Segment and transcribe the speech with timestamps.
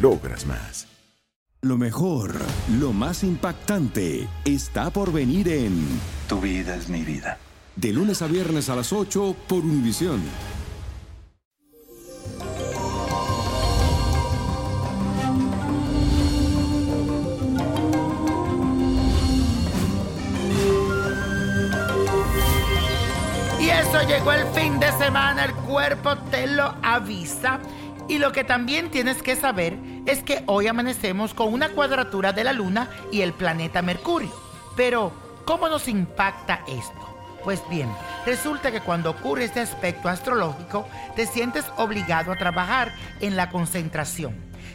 [0.00, 0.86] logras más.
[1.62, 2.34] Lo mejor,
[2.78, 7.38] lo más impactante, está por venir en Tu vida es mi vida.
[7.74, 10.20] De lunes a viernes a las 8 por Univisión.
[23.58, 27.58] Y eso llegó el fin de semana, el cuerpo te lo avisa.
[28.06, 32.44] Y lo que también tienes que saber es que hoy amanecemos con una cuadratura de
[32.44, 34.30] la Luna y el planeta Mercurio.
[34.76, 35.12] Pero,
[35.46, 37.00] ¿cómo nos impacta esto?
[37.44, 37.88] Pues bien,
[38.26, 44.34] resulta que cuando ocurre este aspecto astrológico, te sientes obligado a trabajar en la concentración,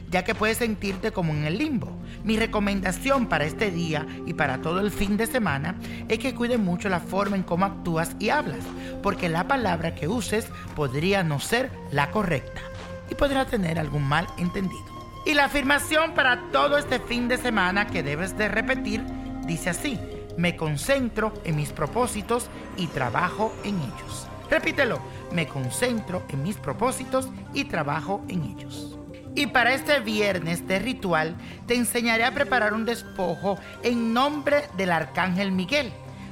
[0.10, 1.92] ya que puedes sentirte como en el limbo.
[2.24, 5.76] Mi recomendación para este día y para todo el fin de semana
[6.08, 8.64] es que cuide mucho la forma en cómo actúas y hablas,
[9.04, 12.62] porque la palabra que uses podría no ser la correcta
[13.10, 14.86] y podrá tener algún mal entendido.
[15.26, 19.04] Y la afirmación para todo este fin de semana que debes de repetir
[19.46, 20.00] dice así,
[20.38, 24.28] me concentro en mis propósitos y trabajo en ellos.
[24.50, 25.00] Repítelo,
[25.32, 28.98] me concentro en mis propósitos y trabajo en ellos.
[29.36, 31.36] Y para este viernes de ritual
[31.68, 35.92] te enseñaré a preparar un despojo en nombre del Arcángel Miguel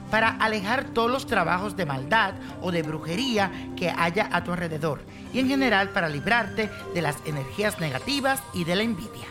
[0.10, 5.02] para alejar todos los trabajos de maldad o de brujería que haya a tu alrededor
[5.34, 9.28] y en general para librarte de las energías negativas y de la envidia.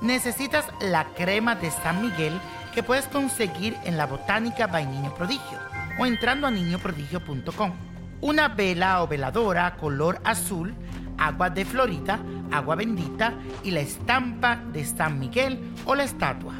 [0.00, 2.40] Necesitas la crema de San Miguel
[2.74, 5.58] que puedes conseguir en la botánica by Niño Prodigio
[5.98, 7.72] o entrando a niñoprodigio.com.
[8.20, 10.74] Una vela o veladora color azul,
[11.18, 12.18] agua de florita,
[12.50, 16.54] agua bendita y la estampa de San Miguel o la estatua.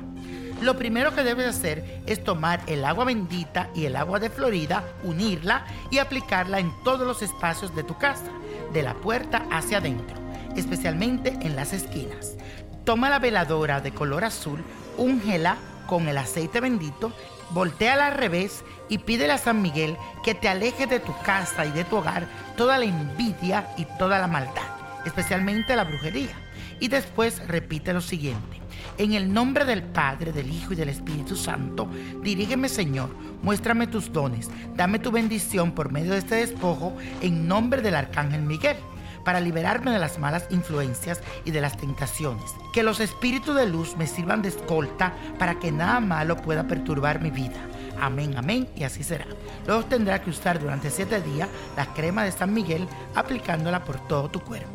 [0.62, 4.84] Lo primero que debes hacer es tomar el agua bendita y el agua de Florida,
[5.02, 8.30] unirla y aplicarla en todos los espacios de tu casa,
[8.72, 10.16] de la puerta hacia adentro,
[10.54, 12.36] especialmente en las esquinas.
[12.84, 14.62] Toma la veladora de color azul,
[14.96, 15.56] úngela
[15.88, 17.12] con el aceite bendito,
[17.50, 21.72] volteala al revés y pídele a San Miguel que te aleje de tu casa y
[21.72, 24.62] de tu hogar toda la envidia y toda la maldad,
[25.04, 26.36] especialmente la brujería.
[26.78, 28.51] Y después repite lo siguiente.
[28.98, 31.88] En el nombre del Padre, del Hijo y del Espíritu Santo,
[32.22, 33.08] dirígeme Señor,
[33.42, 38.42] muéstrame tus dones, dame tu bendición por medio de este despojo en nombre del Arcángel
[38.42, 38.76] Miguel
[39.24, 42.54] para liberarme de las malas influencias y de las tentaciones.
[42.72, 47.20] Que los espíritus de luz me sirvan de escolta para que nada malo pueda perturbar
[47.20, 47.66] mi vida.
[48.00, 49.26] Amén, amén, y así será.
[49.66, 54.28] Luego tendrás que usar durante siete días la crema de San Miguel aplicándola por todo
[54.28, 54.70] tu cuerpo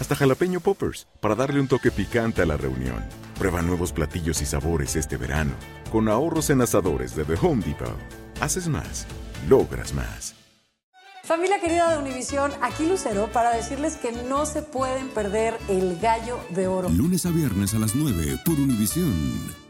[0.00, 3.04] hasta jalapeño poppers, para darle un toque picante a la reunión.
[3.38, 5.52] Prueba nuevos platillos y sabores este verano,
[5.90, 7.96] con ahorros en asadores de The Home Depot.
[8.40, 9.06] Haces más,
[9.48, 10.34] logras más.
[11.26, 16.38] Familia querida de Univisión, aquí Lucero para decirles que no se pueden perder el gallo
[16.50, 16.88] de oro.
[16.88, 19.65] Lunes a viernes a las 9 por Univisión.